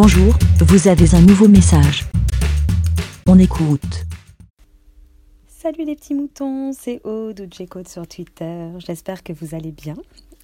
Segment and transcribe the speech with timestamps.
[0.00, 2.04] Bonjour, vous avez un nouveau message.
[3.26, 4.04] On écoute.
[5.48, 8.68] Salut les petits moutons, c'est Aude ou J-Code sur Twitter.
[8.78, 9.96] J'espère que vous allez bien.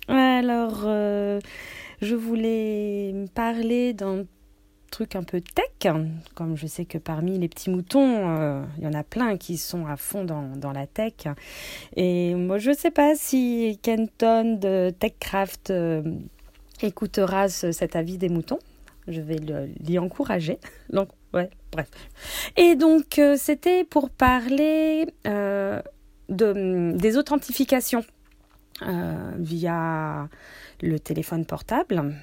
[0.08, 1.38] Alors, euh,
[2.02, 4.24] je voulais parler d'un
[4.90, 5.92] truc un peu tech,
[6.34, 9.56] comme je sais que parmi les petits moutons, euh, il y en a plein qui
[9.56, 11.28] sont à fond dans, la tech.
[11.94, 16.02] Et moi, je ne sais pas si Kenton de TechCraft euh,
[16.82, 18.58] écoutera cet avis des moutons.
[19.08, 19.36] Je vais
[19.80, 20.58] l'y encourager.
[20.92, 21.88] Donc, ouais, bref.
[22.56, 28.04] Et donc, euh, c'était pour parler de, des authentifications
[29.38, 30.28] via
[30.82, 32.14] le téléphone portable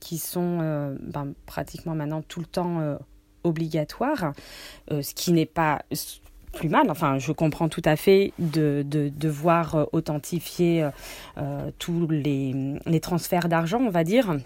[0.00, 2.96] qui sont euh, ben, pratiquement maintenant tout le temps euh,
[3.44, 4.32] obligatoires,
[4.90, 5.82] euh, ce qui n'est pas
[6.52, 6.90] plus mal.
[6.90, 10.88] Enfin, je comprends tout à fait de, de devoir authentifier
[11.78, 14.38] tous les, les transferts d'argent, on va dire.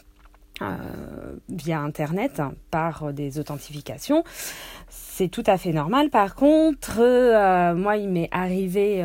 [1.49, 4.25] Via Internet par des authentifications.
[4.89, 6.11] C'est tout à fait normal.
[6.11, 9.05] Par contre, moi, il m'est arrivé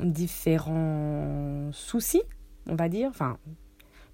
[0.00, 2.22] différents soucis,
[2.68, 3.08] on va dire.
[3.10, 3.38] Enfin,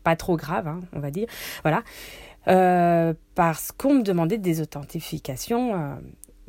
[0.02, 1.28] pas trop grave, hein, on va dire.
[1.62, 1.82] Voilà.
[2.48, 5.94] Euh, parce qu'on me demandait des authentifications euh,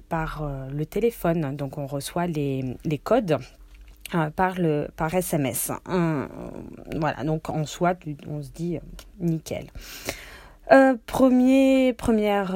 [0.10, 1.56] par euh, le téléphone.
[1.56, 3.38] Donc on reçoit les codes
[4.36, 5.72] par, le, par SMS.
[6.96, 7.94] voilà, donc en soi,
[8.28, 8.80] on se dit
[9.20, 9.68] nickel.
[11.06, 12.52] premier, première,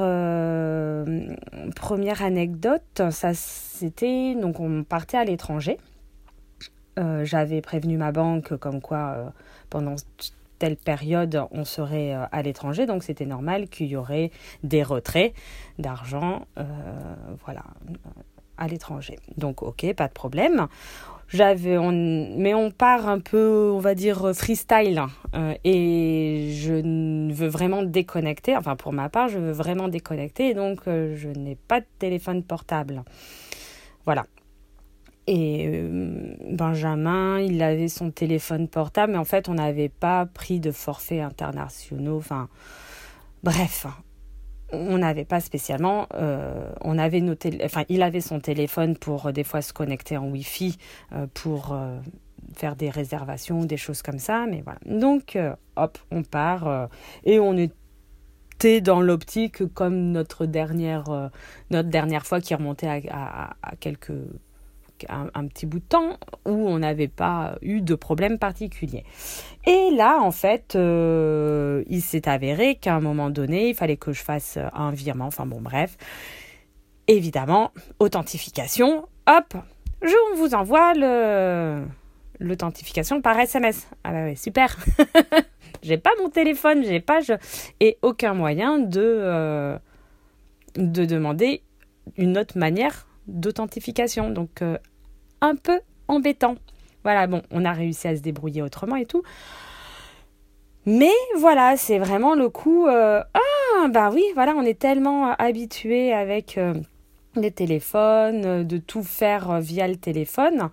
[1.74, 5.78] première anecdote, ça c'était donc on partait à l'étranger.
[6.96, 9.32] J'avais prévenu ma banque comme quoi
[9.68, 9.96] pendant
[10.58, 14.30] telle période on serait euh, à l'étranger, donc c'était normal qu'il y aurait
[14.62, 15.34] des retraits
[15.78, 16.64] d'argent, euh,
[17.44, 17.64] voilà,
[18.56, 19.18] à l'étranger.
[19.36, 20.68] Donc ok, pas de problème.
[21.28, 25.02] J'avais, on, mais on part un peu, on va dire freestyle,
[25.34, 28.56] euh, et je veux vraiment déconnecter.
[28.56, 33.02] Enfin, pour ma part, je veux vraiment déconnecter, donc je n'ai pas de téléphone portable.
[34.04, 34.26] Voilà.
[35.26, 40.60] Et euh, Benjamin, il avait son téléphone portable, mais en fait, on n'avait pas pris
[40.60, 42.18] de forfaits internationaux.
[42.18, 42.48] Enfin,
[43.42, 43.86] bref,
[44.72, 46.06] on n'avait pas spécialement.
[46.14, 47.34] Euh, on avait nos
[47.64, 50.78] enfin, il avait son téléphone pour euh, des fois se connecter en Wi-Fi
[51.34, 51.76] pour
[52.54, 54.46] faire des réservations, des choses comme ça.
[54.46, 54.78] Mais voilà.
[54.86, 55.38] Donc,
[55.76, 56.88] hop, on part
[57.24, 61.30] et on était dans l'optique comme notre dernière,
[61.70, 64.12] notre dernière fois qui remontait à, à quelques
[65.08, 69.04] un, petit bout de temps où on n'avait pas eu de problème particulier.
[69.66, 74.12] Et là, en fait, euh, il s'est avéré qu'à un moment donné, il fallait que
[74.12, 75.26] je fasse un virement.
[75.26, 75.96] Enfin bon, bref.
[77.08, 79.06] Évidemment, authentification.
[79.26, 79.54] Hop,
[80.02, 80.94] je vous envoie
[82.40, 83.88] l'authentification par SMS.
[84.04, 84.76] Ah bah ouais, super.
[85.82, 87.34] j'ai pas mon téléphone, j'ai pas je...
[87.80, 89.78] et aucun moyen de euh,
[90.76, 91.62] de demander
[92.16, 94.30] une autre manière d'authentification.
[94.30, 94.78] Donc, euh,
[95.40, 96.56] un peu embêtant.
[97.04, 99.22] Voilà, bon, on a réussi à se débrouiller autrement et tout.
[100.86, 102.86] Mais voilà, c'est vraiment le coup.
[102.86, 106.74] Euh, ah, bah oui, voilà, on est tellement habitué avec euh,
[107.34, 110.70] les téléphones, de tout faire via le téléphone.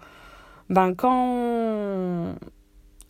[0.69, 2.35] Ben, quand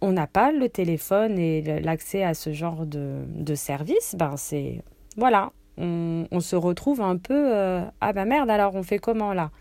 [0.01, 4.81] on n'a pas le téléphone et l'accès à ce genre de, de service, ben, c'est.
[5.17, 9.51] Voilà, on, se retrouve un peu euh, ah bah merde alors on fait comment là?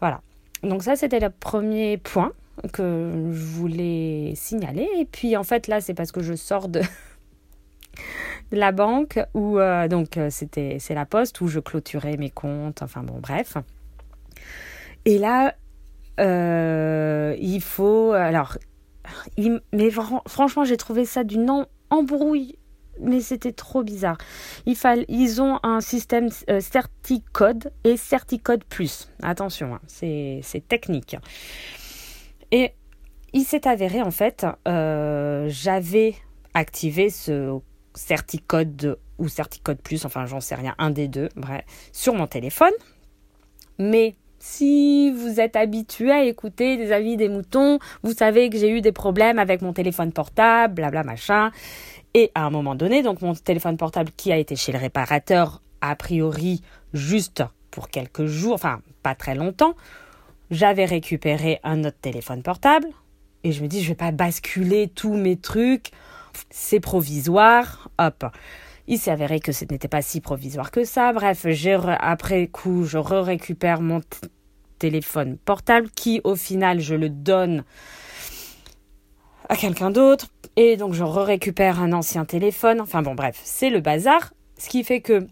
[0.00, 0.20] Voilà.
[0.62, 2.32] Donc ça c'était le premier point
[2.72, 4.88] que je voulais signaler.
[4.98, 6.82] Et puis en fait là c'est parce que je sors de,
[8.52, 12.82] la banque où euh, donc euh, c'était c'est la poste où je clôturais mes comptes.
[12.82, 13.56] Enfin bon bref.
[15.04, 15.54] Et là
[16.20, 18.58] il faut alors
[19.72, 19.90] mais
[20.26, 22.57] franchement j'ai trouvé ça d'une embrouille
[23.00, 24.18] mais c'était trop bizarre.
[24.66, 24.76] Il
[25.08, 29.08] ils ont un système euh, Certicode et Certicode Plus.
[29.22, 31.16] Attention, hein, c'est technique.
[32.50, 32.72] Et
[33.32, 36.14] il s'est avéré, en fait, euh, j'avais
[36.54, 37.58] activé ce
[37.94, 42.72] Certicode ou Certicode Plus, enfin j'en sais rien, un des deux, bref, sur mon téléphone.
[43.78, 48.70] Mais si vous êtes habitué à écouter des avis des moutons, vous savez que j'ai
[48.70, 51.50] eu des problèmes avec mon téléphone portable, blabla machin.
[52.14, 55.62] Et à un moment donné, donc mon téléphone portable qui a été chez le réparateur,
[55.80, 56.62] a priori
[56.94, 59.74] juste pour quelques jours, enfin pas très longtemps,
[60.50, 62.88] j'avais récupéré un autre téléphone portable
[63.44, 65.90] et je me dis je vais pas basculer tous mes trucs,
[66.50, 68.24] c'est provisoire, hop.
[68.86, 71.12] Il s'est avéré que ce n'était pas si provisoire que ça.
[71.12, 71.46] Bref,
[72.00, 74.00] après coup, je récupère mon
[74.78, 77.64] téléphone portable qui, au final, je le donne
[79.50, 80.28] à quelqu'un d'autre
[80.60, 82.80] Et donc je récupère un ancien téléphone.
[82.80, 84.34] Enfin bon, bref, c'est le bazar.
[84.58, 85.24] Ce qui fait que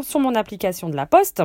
[0.00, 1.42] sur mon application de la poste,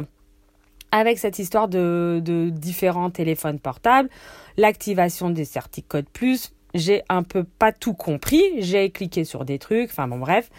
[0.93, 4.07] avec cette histoire de, de différents téléphones portables,
[4.55, 8.41] l'activation des certicodes plus, j'ai un peu pas tout compris.
[8.59, 9.89] J'ai cliqué sur des trucs.
[9.89, 10.49] Enfin bon, bref.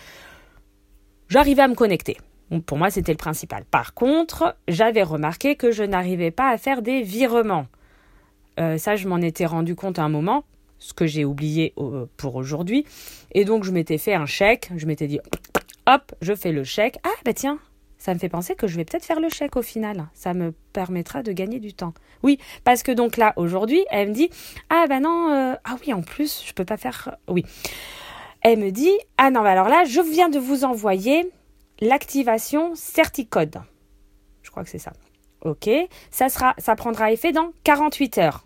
[1.31, 2.19] J'arrivais à me connecter.
[2.67, 3.64] pour moi, c'était le principal.
[3.64, 7.69] Par contre, j'avais remarqué que je n'arrivais pas à faire des virements.
[8.61, 10.44] Euh, ça, je m'en étais rendu compte à un moment
[10.78, 12.84] ce que j'ai oublié euh, pour aujourd'hui.
[13.32, 14.70] Et donc, je m'étais fait un chèque.
[14.76, 15.20] Je m'étais dit,
[15.87, 16.99] hop, je fais le chèque.
[17.05, 17.58] Ah, bah tiens,
[17.99, 20.08] ça me fait penser que je vais peut-être faire le chèque au final.
[20.14, 21.94] Ça me permettra de gagner du temps.
[22.23, 24.31] Oui, parce que donc là, aujourd'hui, elle me dit,
[24.70, 27.44] ah bah non, euh, ah oui, en plus, je peux pas faire, oui.
[28.43, 31.31] Elle me dit, ah non, bah alors là, je viens de vous envoyer
[31.81, 33.61] l'activation Certicode.
[34.43, 34.93] Je crois que c'est ça.
[35.43, 35.69] Ok.
[36.11, 38.44] Ça sera, ça prendra effet dans 48 heures.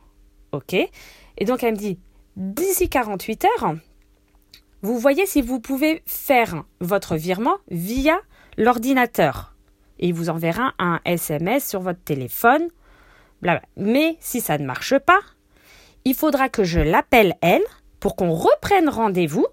[0.52, 0.74] Ok.
[0.74, 1.98] Et donc elle me dit,
[2.36, 3.74] d'ici 48 heures,
[4.82, 8.18] vous voyez si vous pouvez faire votre virement via
[8.56, 9.54] l'ordinateur.
[9.98, 12.68] Et il vous enverra un SMS sur votre téléphone.
[13.76, 15.20] Mais si ça ne marche pas,
[16.04, 17.64] il faudra que je l'appelle elle
[17.98, 19.46] pour qu'on reprenne rendez-vous.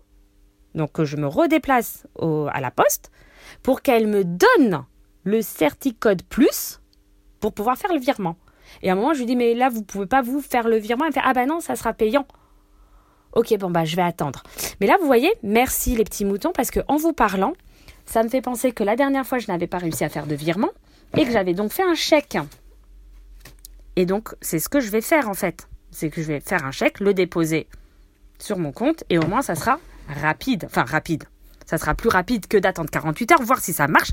[0.75, 3.11] Donc que je me redéplace à la poste
[3.63, 4.85] pour qu'elle me donne
[5.23, 6.79] le certicode plus
[7.39, 8.37] pour pouvoir faire le virement.
[8.81, 10.77] Et à un moment, je lui dis, mais là, vous pouvez pas vous faire le
[10.77, 11.05] virement.
[11.05, 12.27] Elle me fait, ah ben non, ça sera payant.
[13.33, 14.43] Ok, bon, bah, je vais attendre.
[14.79, 17.53] Mais là, vous voyez, merci les petits moutons, parce que en vous parlant,
[18.05, 20.35] ça me fait penser que la dernière fois, je n'avais pas réussi à faire de
[20.35, 20.69] virement
[21.15, 22.37] et que j'avais donc fait un chèque.
[23.95, 25.67] Et donc, c'est ce que je vais faire en fait.
[25.91, 27.67] C'est que je vais faire un chèque, le déposer
[28.39, 30.65] sur mon compte et au moins, ça sera rapide.
[30.65, 31.23] Enfin, rapide
[31.67, 34.09] ça sera plus rapide que d'attendre 48 heures, voir si ça marche.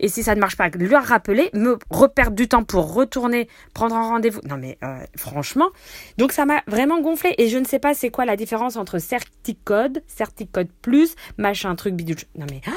[0.00, 3.94] Et si ça ne marche pas, lui rappeler, me reperdre du temps pour retourner, prendre
[3.96, 4.40] un rendez-vous.
[4.44, 5.70] Non mais euh, franchement,
[6.18, 7.34] donc ça m'a vraiment gonflé.
[7.38, 11.94] Et je ne sais pas c'est quoi la différence entre Certicode, Certicode Plus, machin, truc
[11.94, 12.16] bidule.
[12.36, 12.60] Non mais...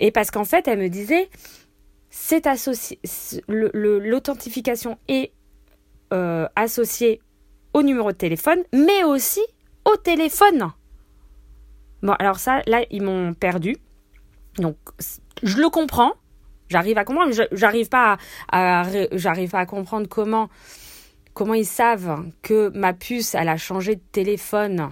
[0.00, 1.28] Et parce qu'en fait, elle me disait,
[2.08, 3.00] c'est associé,
[3.48, 5.32] l'authentification est
[6.12, 7.20] euh, associée
[7.74, 9.42] au numéro de téléphone, mais aussi
[9.84, 10.72] au téléphone.
[12.02, 13.76] Bon, alors ça, là, ils m'ont perdu.
[14.56, 14.76] Donc,
[15.42, 16.12] je le comprends.
[16.68, 18.18] J'arrive à comprendre, mais j'arrive pas
[18.52, 20.48] à, j'arrive pas à comprendre comment,
[21.32, 24.90] comment ils savent que ma puce, elle a changé de téléphone.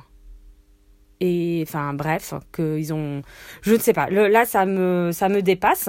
[1.20, 3.22] Et enfin bref, qu'ils ont,
[3.62, 4.08] je ne sais pas.
[4.08, 5.88] là, ça me, ça me dépasse.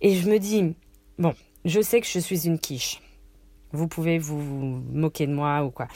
[0.00, 0.74] Et je me dis,
[1.18, 1.34] bon,
[1.64, 3.00] je sais que je suis une quiche.
[3.72, 4.38] Vous pouvez vous
[4.92, 5.88] moquer de moi ou quoi.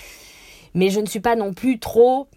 [0.75, 2.29] Mais je ne suis pas non plus trop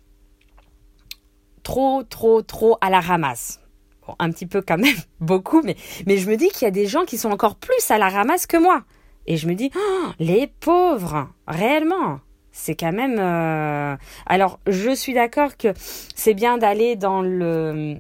[1.72, 3.62] trop, trop, trop à la ramasse.
[4.06, 6.72] Bon, un petit peu quand même, beaucoup, mais, mais je me dis qu'il y a
[6.72, 8.84] des gens qui sont encore plus à la ramasse que moi.
[9.26, 12.20] Et je me dis, oh, les pauvres, réellement,
[12.52, 13.18] c'est quand même...
[13.20, 13.96] Euh,
[14.26, 15.70] alors, je suis d'accord que
[16.14, 17.96] c'est bien d'aller dans le...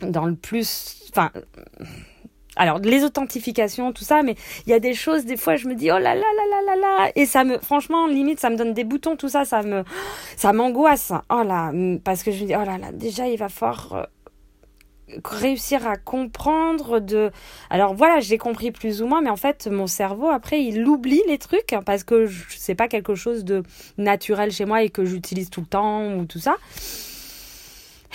[0.00, 1.08] dans le plus...
[1.10, 1.32] Enfin
[2.56, 4.36] alors les authentifications, tout ça, mais
[4.66, 6.74] il y a des choses, des fois je me dis oh là là là là
[6.74, 9.62] là là, et ça me, franchement, limite, ça me donne des boutons, tout ça, ça
[9.62, 9.84] me,
[10.36, 11.12] ça m'angoisse.
[11.30, 11.72] Oh là,
[12.04, 14.02] parce que je me dis oh là là, déjà il va falloir euh,
[15.24, 17.30] réussir à comprendre de.
[17.70, 21.22] Alors voilà, j'ai compris plus ou moins, mais en fait mon cerveau après il oublie
[21.26, 23.62] les trucs parce que c'est pas quelque chose de
[23.98, 26.56] naturel chez moi et que j'utilise tout le temps ou tout ça.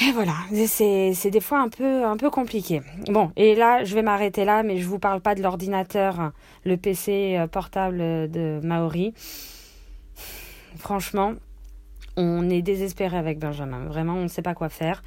[0.01, 0.35] Et voilà,
[0.67, 2.81] c'est des fois un peu, un peu compliqué.
[3.07, 6.31] Bon, et là, je vais m'arrêter là, mais je vous parle pas de l'ordinateur,
[6.63, 9.13] le PC euh, portable de Maori.
[10.77, 11.33] Franchement,
[12.15, 13.85] on est désespéré avec Benjamin.
[13.85, 15.03] Vraiment, on ne sait pas quoi faire.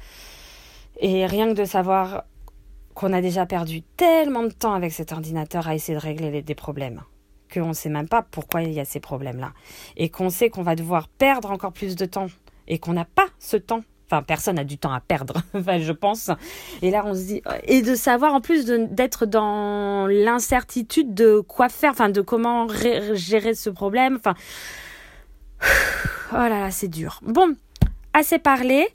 [0.99, 2.25] Et rien que de savoir
[2.93, 6.55] qu'on a déjà perdu tellement de temps avec cet ordinateur à essayer de régler des
[6.55, 7.01] problèmes
[7.51, 9.53] qu'on ne sait même pas pourquoi il y a ces problèmes-là.
[9.97, 12.27] Et qu'on sait qu'on va devoir perdre encore plus de temps
[12.67, 13.83] et qu'on n'a pas ce temps
[14.21, 16.29] Personne n'a du temps à perdre, je pense.
[16.81, 22.67] Et de savoir en plus d'être dans l'incertitude de quoi faire, enfin, de comment
[23.13, 24.17] gérer ce problème.
[24.17, 24.35] Enfin,
[26.31, 27.19] oh là là, c'est dur.
[27.23, 27.55] Bon,
[28.13, 28.87] assez parlé.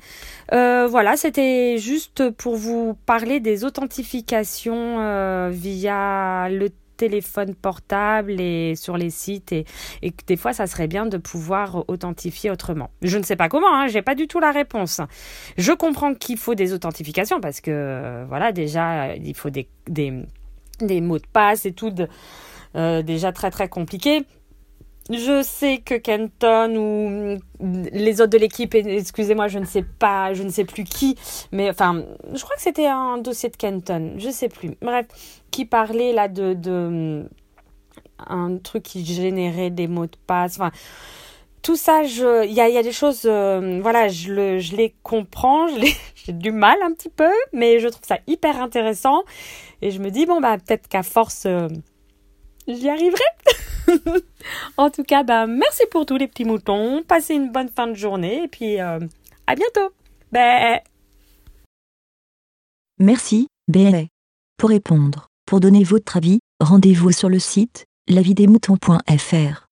[0.53, 8.75] Euh, voilà, c'était juste pour vous parler des authentifications euh, via le téléphone portable et
[8.77, 9.65] sur les sites et,
[10.03, 12.91] et des fois ça serait bien de pouvoir authentifier autrement.
[13.01, 15.01] Je ne sais pas comment, hein, j'ai pas du tout la réponse.
[15.57, 20.13] Je comprends qu'il faut des authentifications parce que euh, voilà déjà il faut des, des,
[20.81, 21.95] des mots de passe et tout
[22.77, 24.25] euh, déjà très très compliqué.
[25.11, 30.43] Je sais que Kenton ou les autres de l'équipe, excusez-moi, je ne sais pas, je
[30.43, 31.17] ne sais plus qui,
[31.51, 34.77] mais enfin, je crois que c'était un dossier de Kenton, je sais plus.
[34.83, 35.07] Bref,
[35.51, 37.27] qui parlait là de, de
[38.27, 40.57] un truc qui générait des mots de passe.
[40.59, 40.73] Enfin,
[41.63, 44.95] tout ça, il y a, y a, des choses, euh, voilà, je, le, je les
[45.03, 45.69] comprends,
[46.15, 49.23] j'ai du mal un petit peu, mais je trouve ça hyper intéressant.
[49.81, 51.69] Et je me dis, bon, bah, peut-être qu'à force, euh,
[52.67, 53.25] j'y arriverai.
[54.77, 57.03] en tout cas, bah, merci pour tous les petits moutons.
[57.07, 58.99] Passez une bonne fin de journée et puis euh,
[59.47, 59.93] à bientôt.
[60.33, 60.81] Bah...
[62.99, 64.05] Merci, BLA.
[64.57, 69.68] Pour répondre, pour donner votre avis, rendez-vous sur le site lavidesmoutons.fr.